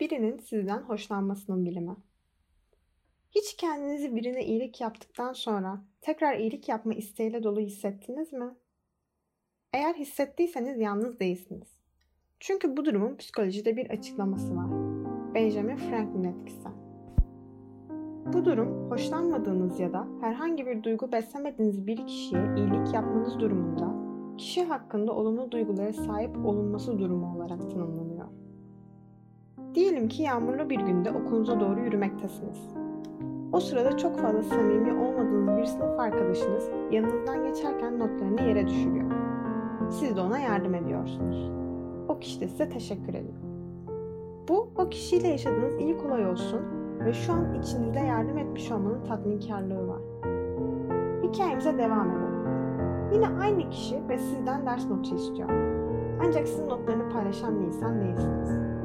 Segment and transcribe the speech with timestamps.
[0.00, 1.96] birinin sizden hoşlanmasının bilimi.
[3.30, 8.54] Hiç kendinizi birine iyilik yaptıktan sonra tekrar iyilik yapma isteğiyle dolu hissettiniz mi?
[9.72, 11.78] Eğer hissettiyseniz yalnız değilsiniz.
[12.40, 14.70] Çünkü bu durumun psikolojide bir açıklaması var.
[15.34, 16.68] Benjamin Franklin etkisi.
[18.32, 24.06] Bu durum hoşlanmadığınız ya da herhangi bir duygu beslemediğiniz bir kişiye iyilik yapmanız durumunda
[24.36, 28.45] kişi hakkında olumlu duygulara sahip olunması durumu olarak tanımlanıyor.
[29.76, 32.58] Diyelim ki yağmurlu bir günde okulunuza doğru yürümektesiniz.
[33.52, 39.10] O sırada çok fazla samimi olmadığınız bir sınıf arkadaşınız yanınızdan geçerken notlarını yere düşürüyor.
[39.90, 41.50] Siz de ona yardım ediyorsunuz.
[42.08, 43.38] O kişi de size teşekkür ediyor.
[44.48, 46.60] Bu o kişiyle yaşadığınız ilk olay olsun
[47.04, 50.00] ve şu an içinizde yardım etmiş olmanın tatminkarlığı var.
[51.22, 52.36] Hikayemize devam edelim.
[53.12, 55.48] Yine aynı kişi ve sizden ders notu istiyor.
[56.26, 58.75] Ancak sizin notlarını paylaşan bir insan değilsiniz.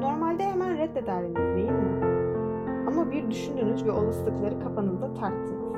[0.00, 2.04] Normalde hemen reddederdiniz değil mi?
[2.86, 5.76] Ama bir düşündünüz ve olasılıkları kafanızda tarttınız.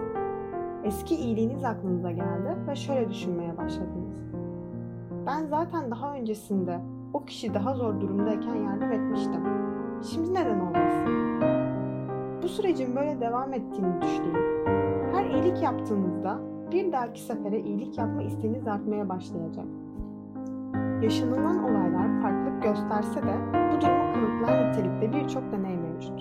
[0.85, 4.23] Eski iyiliğiniz aklınıza geldi ve şöyle düşünmeye başladınız.
[5.27, 6.81] Ben zaten daha öncesinde
[7.13, 9.41] o kişi daha zor durumdayken yardım etmiştim.
[10.03, 11.13] Şimdi neden olmasın?
[12.43, 14.37] Bu sürecin böyle devam ettiğini düşünün.
[15.13, 16.39] Her iyilik yaptığınızda
[16.73, 19.67] bir dahaki sefere iyilik yapma isteğiniz artmaya başlayacak.
[21.03, 22.23] Yaşanılan olaylar
[22.63, 26.21] gösterse de bu durumu kanıtlayan nitelikte birçok deney mevcut.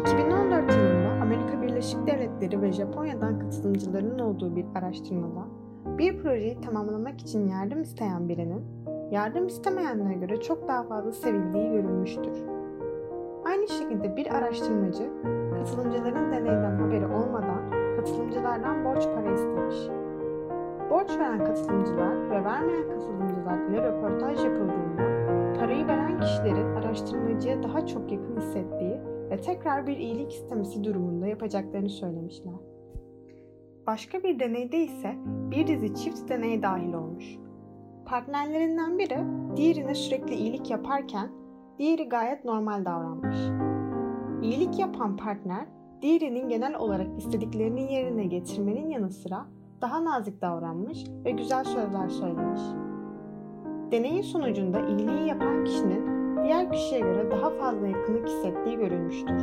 [0.00, 5.44] 2014 yılında Amerika Birleşik Devletleri ve Japonya'dan katılımcıların olduğu bir araştırmada
[5.98, 8.64] bir projeyi tamamlamak için yardım isteyen birinin
[9.10, 12.44] yardım istemeyenlere göre çok daha fazla sevildiği görülmüştür.
[13.46, 15.10] Aynı şekilde bir araştırmacı
[15.54, 19.76] katılımcıların deneyden haberi olmadan katılımcılardan borç para istemiş.
[20.90, 24.67] Borç veren katılımcılar ve vermeyen katılımcılar ile röportaj veren
[26.28, 32.54] kişilerin araştırmacıya daha çok yakın hissettiği ve tekrar bir iyilik istemesi durumunda yapacaklarını söylemişler.
[33.86, 37.24] Başka bir deneyde ise bir dizi çift deneye dahil olmuş.
[38.06, 39.18] Partnerlerinden biri
[39.56, 41.28] diğerine sürekli iyilik yaparken
[41.78, 43.36] diğeri gayet normal davranmış.
[44.42, 45.66] İyilik yapan partner
[46.02, 49.46] diğerinin genel olarak istediklerini yerine getirmenin yanı sıra
[49.80, 52.62] daha nazik davranmış ve güzel sözler söylemiş.
[53.90, 56.17] Deneyin sonucunda iyiliği yapan kişinin
[56.48, 59.36] diğer kişiye göre daha fazla yakınlık hissettiği görülmüştür.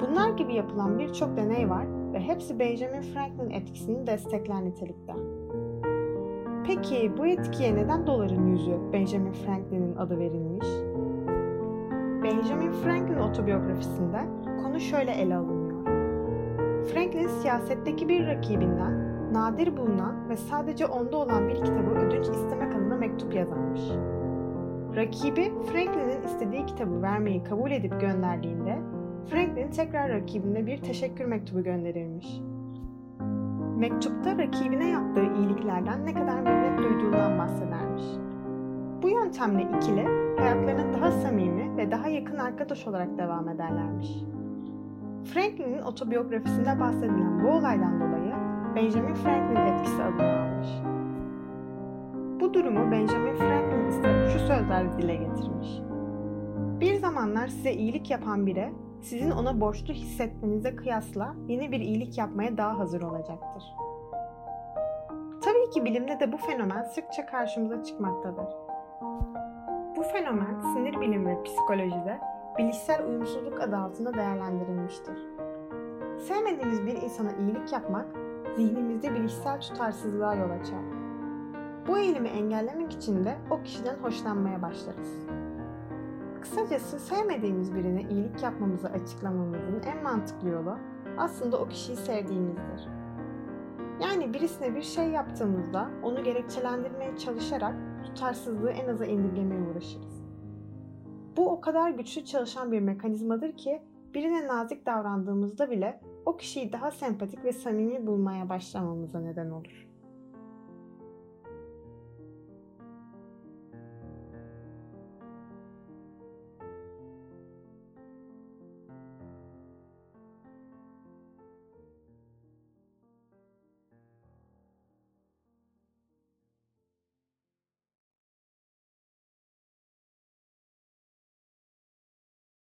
[0.00, 5.12] Bunlar gibi yapılan birçok deney var ve hepsi Benjamin Franklin etkisini destekler nitelikte.
[6.66, 10.66] Peki bu etkiye neden doların yüzü Benjamin Franklin'in adı verilmiş?
[12.22, 14.20] Benjamin Franklin otobiyografisinde
[14.62, 15.84] konu şöyle ele alınıyor.
[16.92, 22.96] Franklin siyasetteki bir rakibinden nadir bulunan ve sadece onda olan bir kitabı ödünç istemek adına
[22.96, 23.82] mektup yazarmış.
[24.96, 28.78] Rakibi Franklin'in istediği kitabı vermeyi kabul edip gönderdiğinde
[29.30, 32.40] Franklin tekrar rakibine bir teşekkür mektubu gönderirmiş.
[33.76, 38.02] Mektupta rakibine yaptığı iyiliklerden ne kadar minnet duyduğundan bahsedermiş.
[39.02, 40.04] Bu yöntemle ikili
[40.38, 44.10] hayatlarına daha samimi ve daha yakın arkadaş olarak devam ederlermiş.
[45.24, 48.34] Franklin'in otobiyografisinde bahsedilen bu olaydan dolayı
[48.76, 50.68] Benjamin Franklin etkisi adını almış.
[52.40, 53.65] Bu durumu Benjamin Franklin
[54.56, 55.68] sözler dile getirmiş.
[56.80, 62.56] Bir zamanlar size iyilik yapan biri sizin ona borçlu hissetmenize kıyasla yeni bir iyilik yapmaya
[62.56, 63.62] daha hazır olacaktır.
[65.44, 68.46] Tabii ki bilimde de bu fenomen sıkça karşımıza çıkmaktadır.
[69.96, 72.20] Bu fenomen sinir bilimi ve psikolojide
[72.58, 75.18] bilişsel uyumsuzluk adı altında değerlendirilmiştir.
[76.28, 78.06] Sevmediğimiz bir insana iyilik yapmak
[78.56, 81.05] zihnimizde bilişsel tutarsızlığa yol açar.
[81.88, 85.26] Bu eğilimi engellemek için de o kişiden hoşlanmaya başlarız.
[86.40, 90.78] Kısacası sevmediğimiz birine iyilik yapmamızı açıklamamızın en mantıklı yolu
[91.18, 92.88] aslında o kişiyi sevdiğimizdir.
[94.02, 97.74] Yani birisine bir şey yaptığımızda onu gerekçelendirmeye çalışarak
[98.04, 100.24] tutarsızlığı en aza indirgemeye uğraşırız.
[101.36, 103.82] Bu o kadar güçlü çalışan bir mekanizmadır ki
[104.14, 109.85] birine nazik davrandığımızda bile o kişiyi daha sempatik ve samimi bulmaya başlamamıza neden olur.